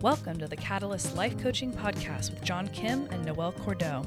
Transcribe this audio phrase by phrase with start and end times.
[0.00, 4.06] Welcome to the Catalyst Life Coaching Podcast with John Kim and Noelle Cordeaux.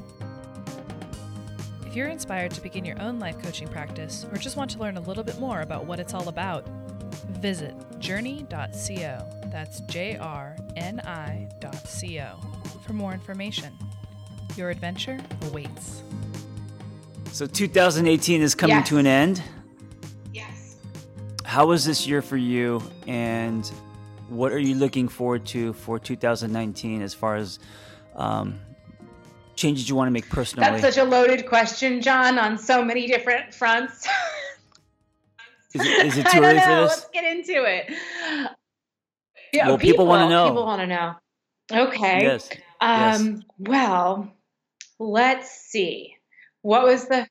[1.86, 4.96] If you're inspired to begin your own life coaching practice or just want to learn
[4.96, 6.66] a little bit more about what it's all about,
[7.40, 9.48] visit JRNI.co.
[9.50, 12.38] That's J R N I.co
[12.86, 13.72] for more information.
[14.56, 16.02] Your adventure awaits.
[17.32, 18.88] So 2018 is coming Yes.
[18.88, 19.42] to an end.
[20.32, 20.76] Yes.
[21.44, 23.68] How was this year for you and
[24.30, 27.58] what are you looking forward to for 2019 as far as
[28.16, 28.58] um,
[29.56, 30.66] changes you want to make personally?
[30.68, 34.06] That's such a loaded question, John, on so many different fronts.
[35.72, 36.82] Is it- is it I too don't early for know.
[36.82, 36.90] this?
[36.98, 37.92] Let's get into it.
[39.52, 40.48] Yeah, Well, people wanna know.
[40.48, 41.14] People want to know.
[41.72, 42.22] Okay.
[42.22, 42.48] yes.
[42.82, 43.20] yes.
[43.20, 44.32] Um, Well,
[44.98, 46.16] let's see.
[46.62, 47.28] What was the?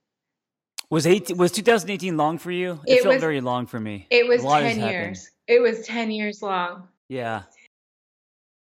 [0.92, 2.80] Was 18, was 2018 long for you?
[2.88, 4.08] It felt was- very long for me.
[4.10, 5.30] It was A lot has ten years.
[5.48, 6.88] It was ten years long.
[7.10, 7.44] Yeah.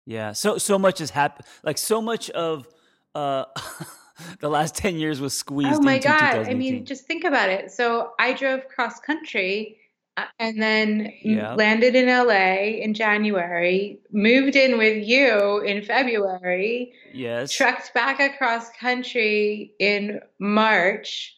[0.05, 0.31] Yeah.
[0.33, 1.47] So so much has happened.
[1.63, 2.67] Like so much of
[3.15, 3.45] uh
[4.39, 6.47] the last 10 years was squeezed Oh my God.
[6.47, 7.71] I mean, just think about it.
[7.71, 9.77] So I drove cross country
[10.17, 11.55] uh, and then Yeah.
[11.55, 17.51] landed in LA in January, moved in with you in February, yes.
[17.51, 21.35] trekked back across country in March.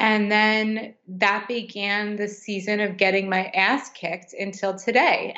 [0.00, 5.34] And then that began the season of getting my ass kicked until today.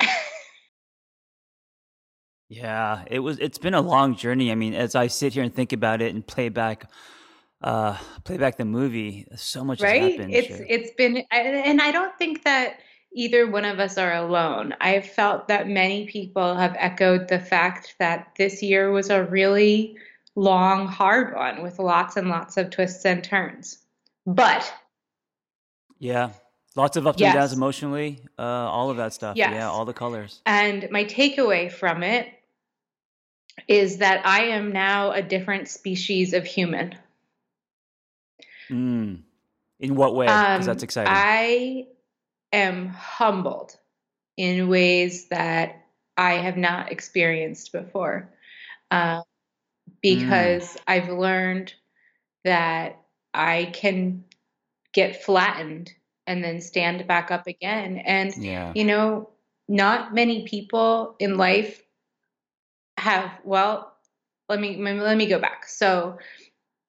[2.49, 3.39] Yeah, it was.
[3.39, 4.51] It's been a long journey.
[4.51, 6.87] I mean, as I sit here and think about it and play back,
[7.63, 10.33] uh, play back the movie, so much has right happened.
[10.33, 10.65] it's Shit.
[10.69, 12.79] it's been and i don't think that
[13.13, 17.95] either one of us are alone i've felt that many people have echoed the fact
[17.99, 19.97] that this year was a really
[20.35, 23.82] long hard one with lots and lots of twists and turns
[24.25, 24.73] but
[25.99, 26.31] yeah,
[26.75, 27.33] lots of ups Yes.
[27.33, 29.37] and downs emotionally, uh, all of that stuff.
[29.37, 29.51] Yes.
[29.53, 30.41] Yeah, all the colors.
[30.45, 32.27] and my takeaway from it
[33.67, 36.95] is that i am now a different species of human
[38.69, 39.21] Mm.
[39.79, 40.25] In what way?
[40.27, 41.13] Because Um, that's exciting.
[41.13, 41.87] I
[42.51, 43.77] am humbled
[44.37, 45.85] in ways that
[46.17, 48.29] I have not experienced before
[48.89, 49.21] uh,
[50.01, 51.73] because I've learned
[52.45, 53.02] that
[53.33, 54.23] I can
[54.93, 55.91] get flattened
[56.27, 57.97] and then stand back up again.
[57.97, 58.71] And, yeah.
[58.75, 59.29] you know,
[59.67, 61.83] not many people in life
[62.97, 63.93] have, well,
[64.49, 65.67] let me, let me go back.
[65.67, 66.17] So,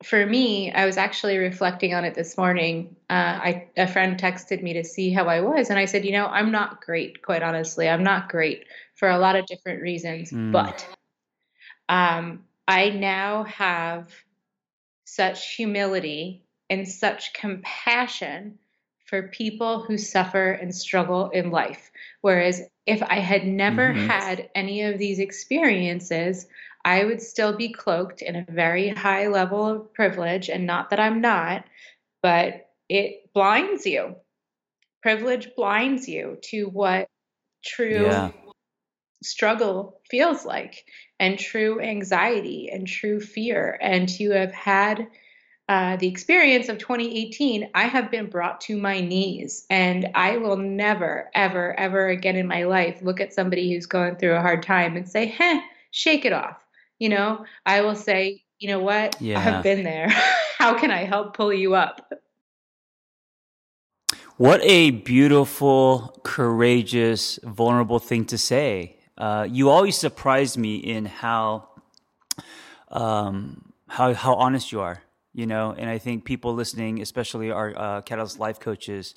[0.03, 2.95] for me, I was actually reflecting on it this morning.
[3.09, 3.13] Uh,
[3.43, 6.27] I a friend texted me to see how I was, and I said, you know,
[6.27, 7.89] I'm not great, quite honestly.
[7.89, 8.65] I'm not great
[8.97, 10.53] for a lot of different reasons, Mm.
[10.53, 10.87] but
[11.89, 14.13] um, I now have
[15.15, 18.59] such humility and such compassion
[19.07, 21.91] for people who suffer and struggle in life.
[22.23, 24.07] Whereas if I had never Mhm.
[24.09, 26.47] had any of these experiences,
[26.85, 31.01] I would still be cloaked in a very high level of privilege, and not that
[31.01, 31.65] I'm not,
[32.23, 34.17] but it blinds you.
[35.03, 37.09] Privilege blinds you to what
[37.65, 38.31] true Yeah.
[39.25, 40.85] Struggle feels like,
[41.19, 43.79] and true anxiety, and true fear.
[43.81, 45.09] And to have had
[45.69, 50.59] uh, the experience of 2018, I have been brought to my knees, and I will
[50.59, 54.63] never, ever, ever again in my life look at somebody who's going through a hard
[54.63, 55.61] time and say, "Heh,
[55.91, 56.59] shake it off."
[56.99, 59.21] You know, I will say, "You know what?
[59.21, 59.41] Yeah.
[59.41, 60.09] I've been there.
[60.59, 62.13] How can I help pull you up?"
[64.37, 68.99] What a beautiful, courageous, vulnerable thing to say.
[69.17, 71.69] Uh, you always surprise me in how,
[72.91, 75.03] um, how how honest you are.
[75.33, 79.15] You know, and I think people listening, especially our uh, Catalyst life coaches,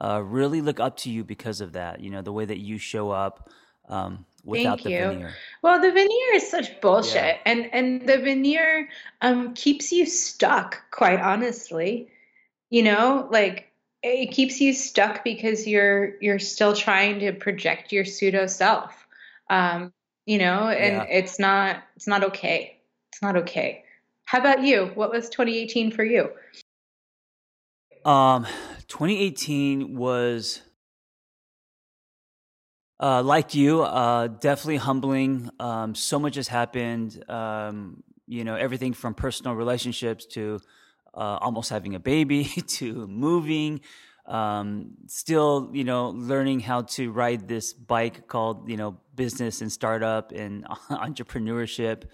[0.00, 2.00] uh, really look up to you because of that.
[2.00, 3.50] You know, the way that you show up
[3.88, 4.98] um, without Thank the you.
[4.98, 5.34] veneer.
[5.62, 7.38] Well, the veneer is such bullshit, Yeah.
[7.44, 8.88] and and the veneer
[9.20, 10.82] um, keeps you stuck.
[10.90, 12.08] Quite honestly,
[12.70, 13.70] you know, like
[14.02, 19.06] it keeps you stuck because you're you're still trying to project your pseudo self.
[19.50, 19.92] Um,
[20.26, 21.06] you know, and Yeah.
[21.08, 22.80] it's not it's not okay.
[23.12, 23.84] It's not okay.
[24.24, 24.90] How about you?
[24.94, 26.30] What was 2018 for you?
[28.04, 28.46] Um,
[28.86, 30.62] 2018 was
[33.00, 35.50] uh, like you, uh, definitely humbling.
[35.60, 37.22] Um, so much has happened.
[37.30, 40.60] Um, you know, everything from personal relationships to
[41.14, 43.80] uh, almost having a baby to moving.
[44.28, 49.72] Um, still, you know, learning how to ride this bike called, you know, business and
[49.72, 52.04] startup and entrepreneurship.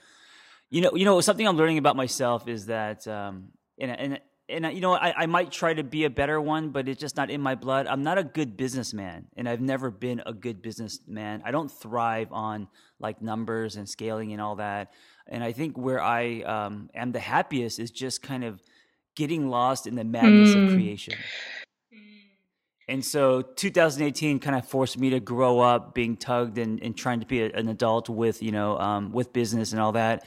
[0.70, 4.72] You know, you know, something I'm learning about myself is that, um, and, and and
[4.74, 7.30] you know, I, I might try to be a better one, but it's just not
[7.30, 7.86] in my blood.
[7.86, 11.42] I'm not a good businessman, and I've never been a good businessman.
[11.44, 12.68] I don't thrive on
[13.00, 14.92] like numbers and scaling and all that.
[15.26, 18.62] And I think where I um, am the happiest is just kind of
[19.14, 20.66] getting lost in the madness mm.
[20.66, 21.14] of creation.
[22.88, 27.20] And so 2018 kind of forced me to grow up being tugged and, and trying
[27.20, 30.24] to be a, an adult with, you know, um, with business and all that.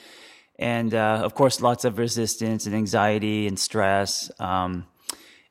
[0.57, 4.31] And uh, of course, lots of resistance and anxiety and stress.
[4.39, 4.88] Um,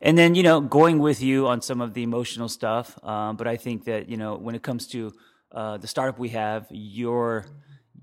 [0.01, 2.99] and then, you know, going with you on some of the emotional stuff.
[3.05, 5.13] Um, but I think that, you know, when it comes to
[5.53, 7.47] uh, the startup we have, you're,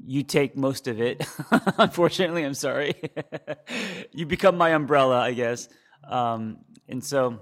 [0.05, 1.25] you take most of it.
[1.77, 2.95] Unfortunately, I'm sorry.
[4.11, 5.67] you become my umbrella, I guess.
[6.07, 7.39] Um, and so,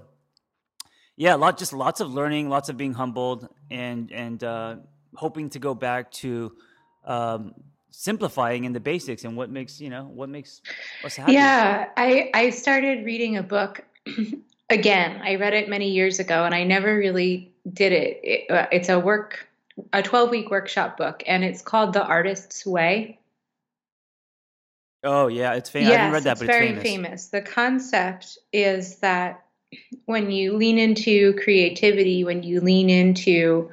[1.16, 4.76] yeah, a lot just lots of learning, lots of being humbled, and and uh,
[5.14, 6.52] hoping to go back to
[7.04, 7.54] um,
[7.90, 10.62] simplifying in the basics and what makes you know what makes
[11.04, 11.32] us happy.
[11.32, 13.84] Yeah, I I started reading a book
[14.70, 15.20] again.
[15.22, 18.20] I read it many years ago, and I never really did it.
[18.22, 19.48] it uh, it's a work
[19.92, 23.18] a 12 week workshop book, and it's called The Artist's Way.
[25.04, 25.90] Oh yeah, it's famous.
[25.90, 26.82] Yes, I haven't read that, it's but very famous.
[26.82, 27.26] famous.
[27.28, 29.44] The concept is that
[30.06, 33.70] when you lean into creativity, when you lean into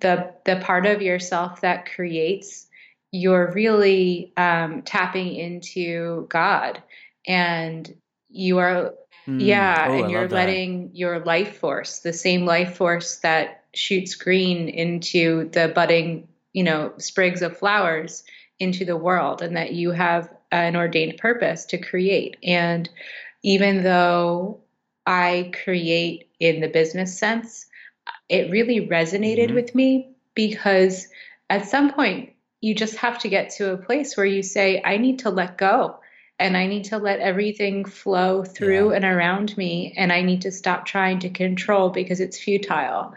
[0.00, 2.66] the the part of yourself that creates,
[3.10, 6.82] you're really um, tapping into God,
[7.26, 7.94] and
[8.28, 8.94] you are
[9.26, 9.44] mm.
[9.44, 14.68] yeah, oh, and you're letting your life force, the same life force that shoots green
[14.68, 18.24] into the budding, you know, sprigs of flowers
[18.58, 22.36] into the world, and that you have an ordained purpose to create.
[22.42, 22.88] And
[23.42, 24.60] even though
[25.06, 27.66] I create in the business sense,
[28.28, 29.54] it really resonated mm-hmm.
[29.54, 31.08] with me because
[31.48, 34.96] at some point you just have to get to a place where you say, I
[34.96, 36.00] need to let go
[36.38, 38.96] and I need to let everything flow through yeah.
[38.96, 43.14] and around me and I need to stop trying to control because it's futile.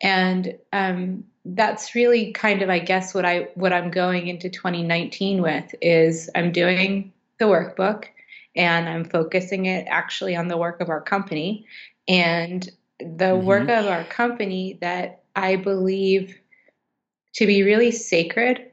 [0.00, 5.42] And um, that's really kind of, I guess, what I what I'm going into 2019
[5.42, 8.06] with is I'm doing the workbook
[8.54, 11.66] and I'm focusing it actually on the work of our company
[12.08, 12.68] and
[12.98, 13.46] the mm-hmm.
[13.46, 16.38] work of our company that I believe
[17.34, 18.70] to be really sacred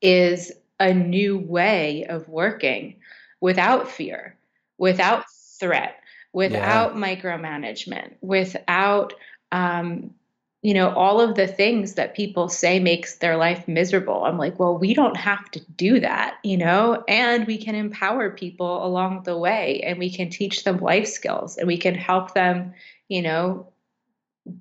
[0.00, 2.96] is a new way of working
[3.40, 4.36] without fear,
[4.78, 5.24] without
[5.58, 5.96] threat,
[6.32, 7.00] without yeah.
[7.00, 9.12] micromanagement, without
[9.52, 10.14] um,
[10.62, 14.24] you know all of the things that people say makes their life miserable.
[14.24, 17.04] I'm like well we don't have to do that you know?
[17.08, 21.56] And we can empower people along the way and we can teach them life skills
[21.56, 22.74] and we can help them
[23.08, 23.68] you know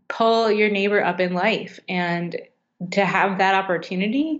[0.07, 1.79] pull your neighbor up in life.
[1.87, 2.37] And
[2.91, 4.39] to have that opportunity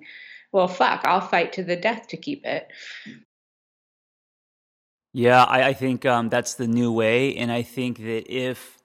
[0.54, 2.70] well fuck i'll fight to the death to keep it.
[5.12, 7.36] Yeah i, I think um, that's the new way.
[7.36, 8.78] And i think that if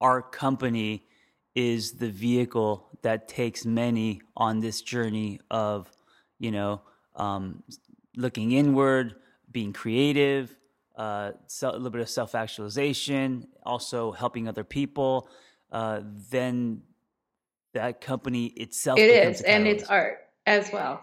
[0.00, 1.06] our company
[1.54, 5.90] is the vehicle that takes many on this journey of,
[6.38, 6.80] you know,
[7.16, 7.62] um,
[8.16, 9.14] looking inward,
[9.50, 10.56] being creative,
[10.96, 15.28] uh, a little bit of self actualization, also helping other people,
[15.72, 16.82] uh, then
[17.72, 21.00] that company itself it is, and it's art as well.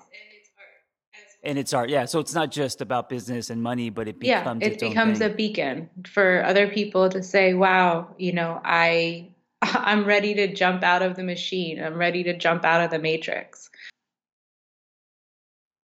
[1.43, 2.05] And it's art, yeah.
[2.05, 5.29] So it's not just about business and money, but it becomes yeah, it becomes a
[5.29, 9.27] beacon for other people to say, "Wow, you know, I
[9.73, 11.81] I'm ready to jump out of the machine.
[11.81, 13.69] I'm ready to jump out of the matrix.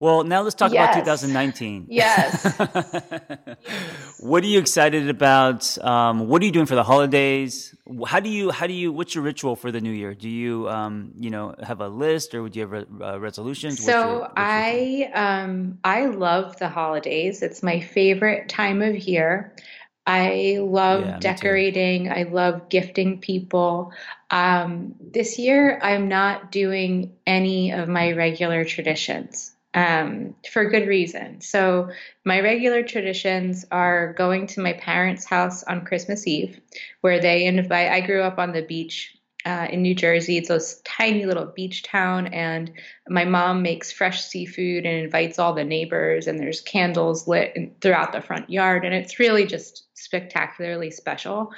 [0.02, 0.96] Well, now let's talk yes.
[0.96, 1.86] about 2019.
[1.90, 2.60] Yes.
[4.22, 5.78] What are you excited about?
[5.84, 7.76] Um, what are you doing for the holidays?
[8.06, 10.14] How do you, how do you, what's your ritual for the new year?
[10.14, 13.84] Do you, um, you know, have a list or would you have re- uh, resolutions?
[13.84, 17.42] So what's your, what's I, um, I love the holidays.
[17.42, 19.56] It's my favorite time of year.
[20.06, 22.12] I love yeah, decorating.
[22.12, 23.92] I love gifting people.
[24.32, 31.42] Um, this year, I'm not doing any of my regular traditions um, for good reason.
[31.42, 31.92] So,
[32.26, 36.60] my regular traditions are going to my parents' house on Christmas Eve,
[37.02, 37.92] where they invite.
[37.92, 39.16] I grew up on the beach
[39.46, 40.38] uh, in New Jersey.
[40.38, 42.72] It's a tiny little beach town, and
[43.08, 47.76] my mom makes fresh seafood and invites all the neighbors, and there's candles lit in,
[47.82, 51.52] throughout the front yard, and it's really just spectacularly special.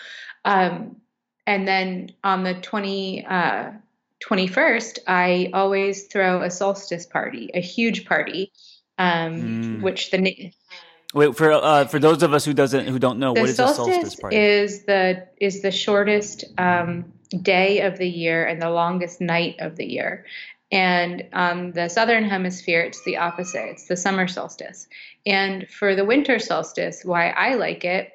[0.46, 0.98] Um,
[1.46, 3.72] and then on the 20, uh,
[4.24, 8.52] 21st, I always throw a solstice party, a huge party,
[8.98, 9.82] um, mm.
[9.82, 10.52] which the
[11.13, 13.56] Wait for uh, for those of us who doesn't who don't know the what is
[13.56, 14.36] solstice a solstice party?
[14.36, 19.75] Is the is the shortest um, day of the year and the longest night of
[19.75, 20.25] the year.
[20.72, 23.70] And on the southern hemisphere, it's the opposite.
[23.70, 24.88] It's the summer solstice.
[25.25, 28.13] And for the winter solstice, why I like it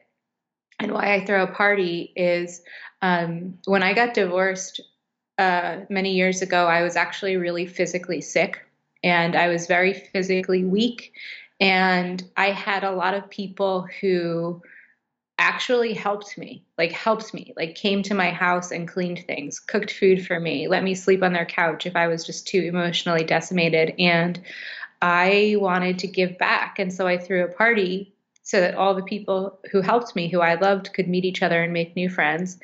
[0.81, 2.63] and why I throw a party is
[3.01, 4.81] um, when I got divorced
[5.39, 8.59] uh, many years ago, I was actually really physically sick
[9.05, 11.13] and I was very physically weak.
[11.61, 14.63] And I had a lot of people who
[15.39, 19.93] actually helped me, like helped me, like came to my house and cleaned things, cooked
[19.93, 23.25] food for me, let me sleep on their couch if I was just too emotionally
[23.25, 23.95] decimated.
[23.99, 24.41] And
[25.01, 26.79] I wanted to give back.
[26.79, 30.41] And so I threw a party so that all the people who helped me, who
[30.41, 32.59] I loved, could meet each other and make new friends.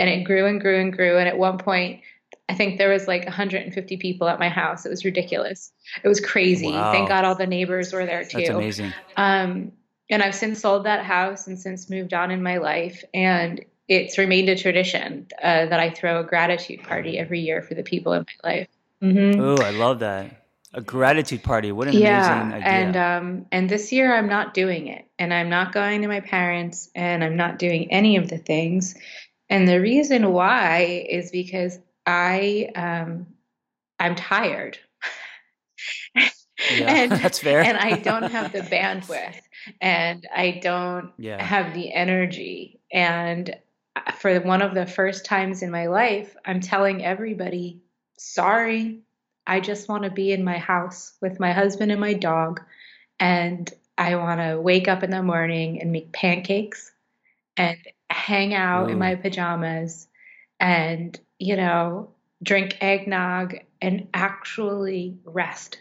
[0.00, 1.18] And it grew and grew and grew.
[1.18, 2.00] And at one point,
[2.48, 4.86] I think there was like 150 people at my house.
[4.86, 5.70] It was ridiculous.
[6.02, 6.72] It was crazy.
[6.72, 6.92] Wow.
[6.92, 8.38] Thank God all the neighbors were there too.
[8.38, 8.92] That's amazing.
[9.16, 9.72] Um,
[10.10, 13.04] and I've since sold that house and since moved on in my life.
[13.12, 17.74] And it's remained a tradition uh, that I throw a gratitude party every year for
[17.74, 18.68] the people in my life.
[19.02, 19.40] Mm-hmm.
[19.40, 20.44] Oh, I love that.
[20.74, 21.72] A gratitude party.
[21.72, 22.68] What an yeah, amazing idea.
[22.68, 25.06] And um, and this year I'm not doing it.
[25.18, 28.94] And I'm not going to my parents and I'm not doing any of the things.
[29.48, 33.28] And the reason why is because I um
[33.98, 34.78] I'm tired.
[36.14, 36.26] yeah,
[36.70, 37.62] and, that's fair.
[37.62, 39.40] and I don't have the bandwidth
[39.80, 41.42] and I don't yeah.
[41.42, 42.80] have the energy.
[42.92, 43.54] And
[44.18, 47.80] for one of the first times in my life, I'm telling everybody,
[48.16, 49.00] sorry,
[49.46, 52.60] I just want to be in my house with my husband and my dog.
[53.18, 56.92] And I want to wake up in the morning and make pancakes
[57.56, 57.78] and
[58.10, 60.06] hang out in my pajamas
[60.60, 62.10] and, you know,
[62.42, 65.78] drink eggnog and actually rest.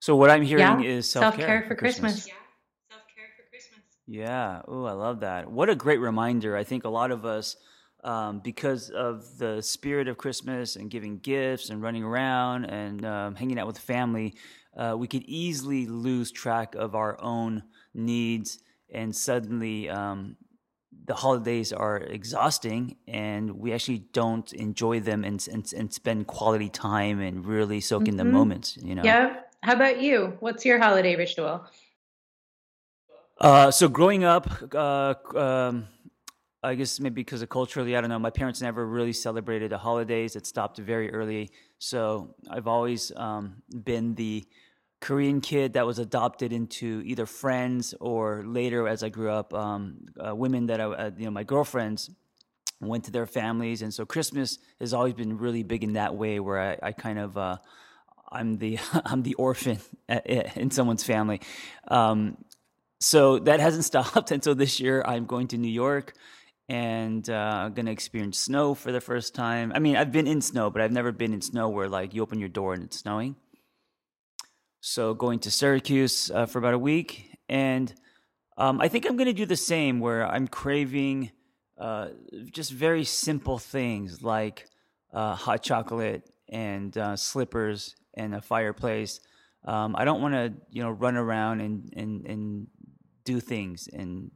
[0.00, 0.80] So what I'm hearing yeah.
[0.80, 2.12] is self-care, self-care for, for Christmas.
[2.12, 2.28] Christmas.
[2.28, 3.84] Yeah, self-care for Christmas.
[4.06, 4.62] Yeah.
[4.66, 5.50] Oh, I love that.
[5.50, 6.56] What a great reminder.
[6.56, 7.56] I think a lot of us
[8.02, 13.34] um, because of the spirit of Christmas and giving gifts and running around and um,
[13.34, 14.36] hanging out with family,
[14.76, 18.58] uh, we could easily lose track of our own needs,
[18.92, 20.36] and suddenly um,
[21.04, 26.68] the holidays are exhausting, and we actually don't enjoy them and and, and spend quality
[26.68, 28.10] time and really soak mm-hmm.
[28.10, 28.32] in the mm-hmm.
[28.32, 28.78] moments.
[28.80, 29.02] You know.
[29.04, 29.40] Yeah.
[29.62, 30.36] How about you?
[30.40, 31.66] What's your holiday ritual?
[33.38, 35.86] Uh, so growing up, uh, um,
[36.62, 38.18] I guess maybe because of culturally, I don't know.
[38.18, 40.34] My parents never really celebrated the holidays.
[40.34, 41.50] It stopped very early.
[41.78, 44.44] So I've always um, been the
[45.00, 50.06] Korean kid that was adopted into either friends or later, as I grew up, um,
[50.18, 52.10] uh, women that I, uh, you know, my girlfriends
[52.80, 56.40] went to their families, and so Christmas has always been really big in that way,
[56.40, 57.56] where I, I kind of uh,
[58.30, 61.40] I'm the I'm the orphan in someone's family.
[61.88, 62.36] Um,
[63.00, 66.14] so that hasn't stopped, and so this year I'm going to New York
[66.70, 69.72] and uh, I'm gonna experience snow for the first time.
[69.74, 72.22] I mean, I've been in snow, but I've never been in snow where like you
[72.22, 73.34] open your door and it's snowing.
[74.80, 77.92] So going to Syracuse uh, for about a week, and
[78.56, 81.32] um, I think I'm gonna do the same where I'm craving
[81.76, 82.10] uh,
[82.52, 84.68] just very simple things like
[85.12, 89.20] uh, hot chocolate and uh, slippers and a fireplace.
[89.64, 92.66] Um, I don't want to, you know, run around and and and
[93.24, 94.30] do things and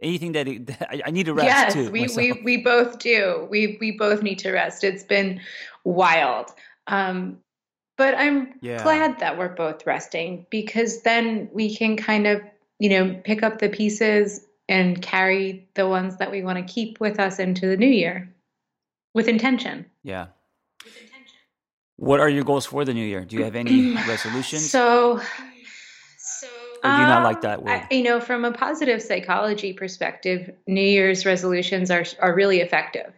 [0.00, 1.90] anything that, that I need to rest yes, too.
[1.90, 3.46] we, we we both do.
[3.50, 4.84] We we both need to rest.
[4.84, 5.40] It's been
[5.84, 6.50] wild.
[6.86, 7.38] Um,
[7.96, 8.82] but I'm yeah.
[8.82, 12.40] glad that we're both resting because then we can kind of,
[12.78, 17.00] you know, pick up the pieces and carry the ones that we want to keep
[17.00, 18.32] with us into the new year
[19.14, 19.84] with intention.
[20.04, 20.28] Yeah.
[21.98, 23.24] What are your goals for the new year?
[23.24, 24.70] Do you have any resolutions?
[24.70, 25.20] So
[26.84, 27.82] or do you not like that word?
[27.90, 33.12] I, you know, from a positive psychology perspective, New Year's resolutions are are really effective.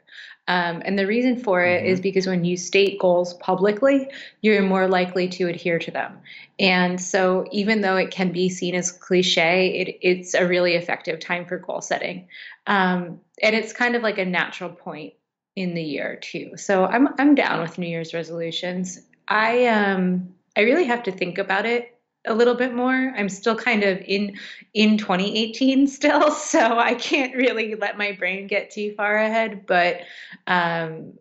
[0.49, 1.93] Um, and the reason for it mm-hmm.
[1.93, 4.09] is because when you state goals publicly,
[4.41, 6.19] you're more likely to adhere to them.
[6.59, 11.21] And so, even though it can be seen as cliche, it, it's a really effective
[11.21, 12.27] time for goal setting.
[12.67, 15.15] Um, and it's kind of like a natural point
[15.57, 16.53] in the year too.
[16.57, 19.01] So I'm I'm down with New Year's resolutions.
[19.29, 23.15] I um I really have to think about it a little bit more.
[23.17, 24.39] I'm still kind of in
[24.75, 29.67] in 2018 still, so I can't really let my brain get too far ahead.
[29.67, 30.03] But
[30.47, 31.15] um,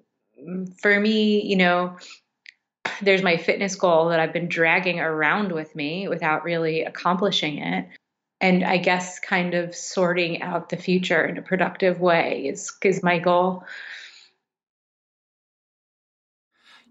[0.81, 1.97] for me, you know,
[3.01, 7.87] there's my fitness goal that I've been dragging around with me without really accomplishing it.
[8.41, 13.03] And I guess kind of sorting out the future in a productive way is is
[13.03, 13.65] my goal.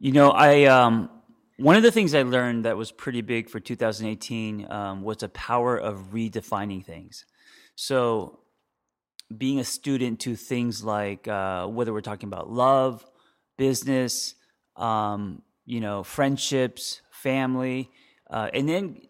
[0.01, 1.11] You know, I um
[1.57, 5.29] one of the things I learned that was pretty big for 2018 um, was the
[5.29, 7.25] power of redefining things.
[7.75, 8.39] So,
[9.37, 13.05] being a student to things like uh, whether we're talking about love,
[13.57, 14.37] business,
[14.77, 17.91] um, you know, friendships, family,
[18.31, 19.01] uh, and then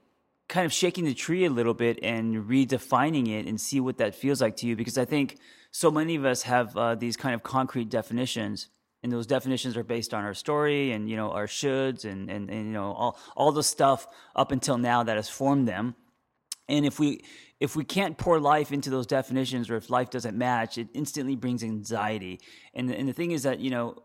[0.48, 4.14] kind of shaking the tree a little bit and redefining it and see what that
[4.14, 4.74] feels like to you.
[4.74, 5.36] Because I think
[5.70, 8.68] so many of us have uh, these kind of concrete definitions
[9.02, 12.50] and those definitions are based on our story and you know our shoulds and, and,
[12.50, 15.94] and you know all, all the stuff up until now that has formed them.
[16.68, 17.24] And if we
[17.60, 21.36] if we can't pour life into those definitions or if life doesn't match it instantly
[21.36, 22.40] brings anxiety.
[22.74, 23.96] And, and the thing is that you know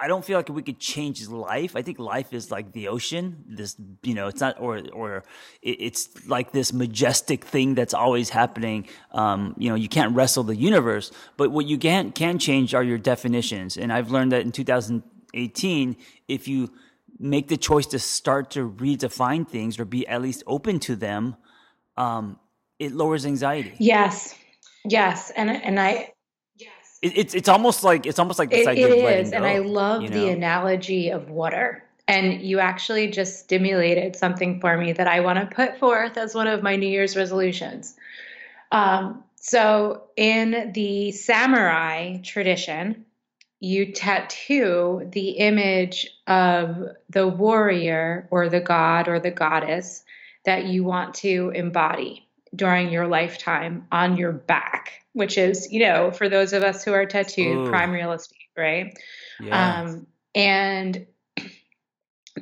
[0.00, 1.74] I don't feel like we could change life.
[1.74, 3.44] I think life is like the ocean.
[3.48, 5.24] This, you know, it's not, or or
[5.62, 8.88] it's like this majestic thing that's always happening.
[9.12, 12.82] Um, you know, you can't wrestle the universe, but what you can can change are
[12.82, 13.76] your definitions.
[13.76, 15.96] And I've learned that in 2018,
[16.28, 16.70] if you
[17.18, 21.36] make the choice to start to redefine things or be at least open to them,
[21.96, 22.38] um,
[22.78, 23.74] it lowers anxiety.
[23.78, 24.34] Yes,
[24.84, 26.12] yes, and and I
[27.02, 29.46] it, it's it's almost like it's almost like this it, idea it is, go, and
[29.46, 31.84] I love you the analogy of water.
[32.06, 36.34] And you actually just stimulated something for me that I want to put forth as
[36.34, 37.96] one of my New Year's resolutions.
[38.72, 43.04] Um, so, in the samurai tradition,
[43.60, 46.76] you tattoo the image of
[47.10, 50.04] the warrior or the god or the goddess
[50.44, 56.10] that you want to embody during your lifetime on your back, which is, you know,
[56.10, 57.68] for those of us who are tattooed, Ooh.
[57.68, 58.96] prime real estate, right?
[59.40, 59.80] Yeah.
[59.82, 61.06] Um, and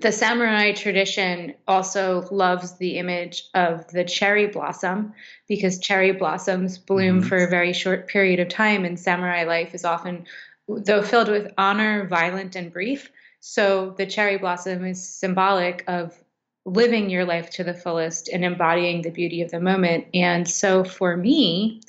[0.00, 5.14] the samurai tradition also loves the image of the cherry blossom
[5.48, 7.28] because cherry blossoms bloom Mhm.
[7.28, 10.26] for a very short period of time, and samurai life is often,
[10.68, 13.10] though filled with honor, violent, and brief.
[13.40, 16.18] So the cherry blossom is symbolic of
[16.66, 20.06] living your life to the fullest and embodying the beauty of the moment.
[20.12, 21.80] And so for me,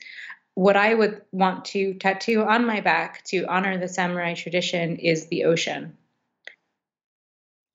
[0.55, 5.27] what I would want to tattoo on my back to honor the samurai tradition is
[5.27, 5.97] the ocean.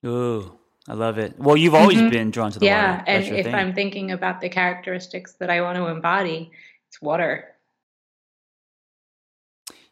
[0.07, 1.39] Ooh, I love it.
[1.39, 2.11] Well, you've always Mhm.
[2.11, 3.05] been drawn to the Yeah, water.
[3.07, 3.55] Yeah, and if thing.
[3.55, 6.53] I'm thinking about the characteristics that I want to embody,
[6.89, 7.49] it's water.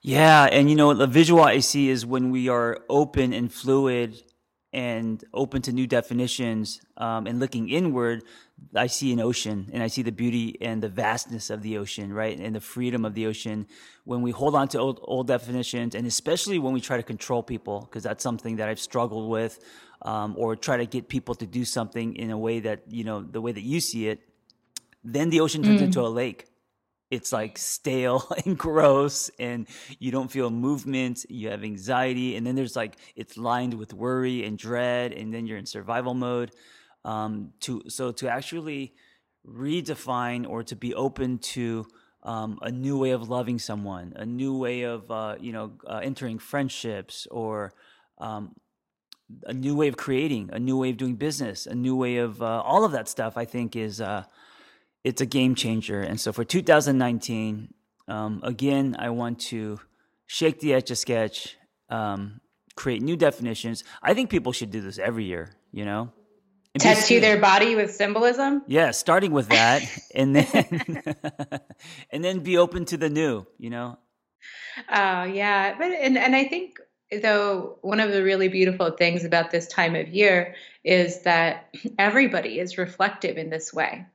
[0.02, 4.22] Yeah, and you know the visual I see is when we are open and fluid
[4.72, 8.22] and open to new definitions um, and looking inward.
[8.74, 12.12] I see an ocean, and I see the beauty and the vastness of the ocean,
[12.12, 13.66] right, and the freedom of the ocean.
[14.04, 17.42] When we hold on to old, old definitions, and especially when we try to control
[17.42, 19.58] people, because that's something that I've struggled with,
[20.02, 23.22] um, or try to get people to do something in a way that you know
[23.22, 24.20] the way that you see it,
[25.02, 25.84] then the ocean turns Mm.
[25.84, 26.49] into a lake
[27.10, 29.66] it's like stale and gross and
[29.98, 34.44] you don't feel movement you have anxiety and then there's like it's lined with worry
[34.44, 36.52] and dread and then you're in survival mode.
[37.02, 38.92] Um, to so to actually
[39.46, 41.86] redefine or to be open to
[42.22, 46.00] um, a new way of loving someone a new way of uh, you know uh,
[46.02, 47.72] entering friendships or
[48.18, 48.54] um,
[49.46, 52.42] a new way of creating a new way of doing business a new way of
[52.42, 54.24] uh, all of that stuff i think is uh,
[55.04, 56.00] it's a game changer.
[56.00, 57.72] And so for 2019,
[58.08, 59.80] um, again, I want to
[60.26, 61.56] shake the etch a sketch,
[61.88, 62.40] um,
[62.76, 63.84] create new definitions.
[64.02, 66.12] I think people should do this every year, you know?
[66.74, 68.62] And Tattoo their body with symbolism.
[68.68, 69.82] Yeah, starting with that,
[70.14, 71.02] and then
[72.12, 73.44] and then be open to the new.
[73.58, 73.98] You know,
[74.88, 76.78] Oh yeah, but and and I think
[77.22, 82.60] though one of the really beautiful things about this time of year is that everybody
[82.60, 84.06] is reflective in this way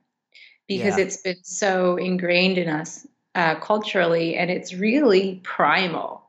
[0.68, 1.04] because Yeah.
[1.04, 6.22] it's been so ingrained in us uh, culturally, and it's really primal.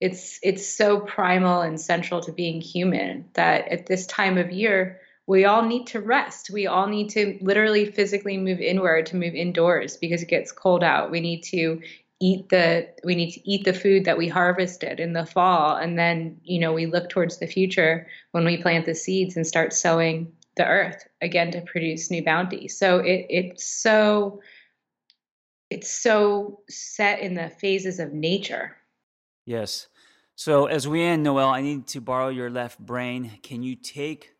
[0.00, 5.00] It's it's so primal and central to being human that at this time of year
[5.26, 6.50] we all need to rest.
[6.50, 10.82] We all need to literally physically move inward to move indoors because it gets cold
[10.82, 11.10] out.
[11.10, 11.80] We need to
[12.20, 15.98] eat the we need to eat the food that we harvested in the fall and
[15.98, 19.72] then you know we look towards the future when we plant the seeds and start
[19.72, 20.30] sowing
[20.60, 24.40] the earth again to produce new bounty so it it's so
[25.70, 28.76] it's so set in the phases of nature
[29.46, 29.88] yes.
[30.36, 33.30] So as we end, Noelle, I need to borrow your left brain.
[33.42, 34.32] Can you take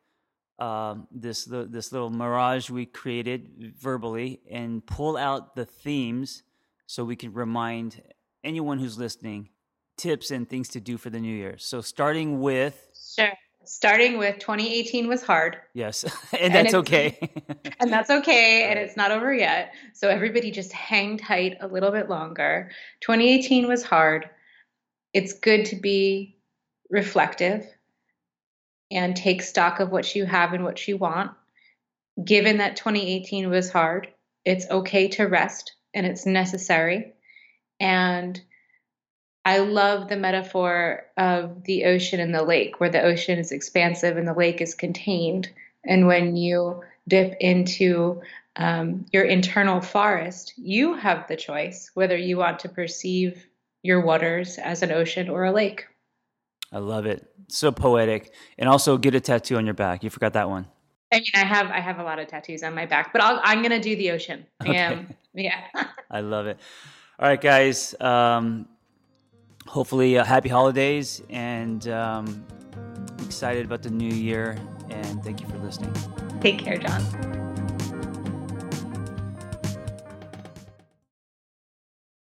[0.58, 6.42] um, this the, this little mirage we created verbally and pull out the themes
[6.86, 8.02] so we can remind
[8.44, 9.50] anyone who's listening
[9.96, 11.56] tips and things to do for the new year.
[11.58, 13.32] So starting with sure
[13.64, 15.58] starting with 2018 was hard.
[15.74, 16.04] Yes,
[16.38, 17.30] and that's it's- okay.
[17.80, 19.72] and that's okay and it's not over yet.
[19.94, 22.70] So everybody just hang tight a little bit longer.
[23.00, 24.28] 2018 was hard.
[25.12, 26.36] It's good to be
[26.88, 27.66] reflective
[28.90, 31.32] and take stock of what you have and what you want.
[32.22, 34.08] Given that 2018 was hard
[34.44, 37.12] it's okay to rest and it's necessary.
[37.78, 38.40] And
[39.44, 44.16] I love the metaphor of the ocean and the lake, where the ocean is expansive
[44.16, 45.48] and the lake is contained.
[45.84, 48.20] And when you dip into
[48.56, 53.46] um, your internal forest, you have the choice whether you want to perceive
[53.82, 55.86] your waters as an ocean or a lake.
[56.72, 57.26] I love it.
[57.48, 58.32] So poetic.
[58.58, 60.04] And also get a tattoo on your back.
[60.04, 60.66] You forgot that one.
[61.12, 63.52] I mean, I have I have a lot of tattoos on my back, but i
[63.52, 64.46] am gonna do the ocean.
[64.62, 64.76] Okay.
[64.76, 65.64] am, yeah.
[66.08, 66.58] I love it.
[67.18, 67.94] All right, guys.
[68.00, 68.68] Um,
[69.70, 72.44] hopefully, uh, happy holidays, and um,
[73.24, 74.58] excited about the new year.
[74.90, 75.94] And thank you for listening.
[76.40, 77.39] Take care, John.